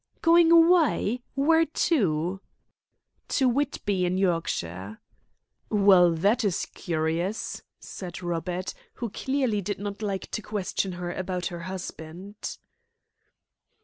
"Going 0.23 0.51
away! 0.51 1.21
Where 1.35 1.63
to?" 1.67 2.41
"To 3.27 3.47
Whitby, 3.47 4.03
in 4.03 4.17
Yorkshire." 4.17 4.99
"Well, 5.69 6.13
that 6.15 6.43
is 6.43 6.65
curious," 6.73 7.61
said 7.79 8.23
Robert, 8.23 8.73
who 8.95 9.11
clearly 9.11 9.61
did 9.61 9.77
not 9.77 10.01
like 10.01 10.31
to 10.31 10.41
question 10.41 10.93
her 10.93 11.13
about 11.13 11.45
her 11.53 11.59
husband. 11.69 12.57